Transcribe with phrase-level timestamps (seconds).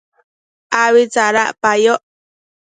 [0.81, 2.03] abi tsadacpayoc